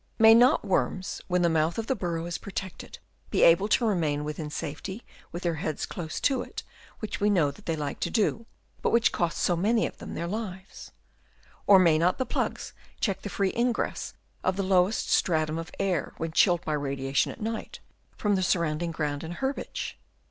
[0.17, 2.97] May not worms when the mouth of the burrow is protected
[3.29, 6.63] be able to remain with safety with their heads close to it,
[7.01, 8.47] which we know that they like to do,
[8.81, 10.89] but which costs so many of them their lives?
[11.67, 16.13] Or may not the plugs check the free ingress of the lowest stratum of air,
[16.17, 17.79] when chilled by radiation at night,
[18.17, 19.99] from the sur rounding ground and herbage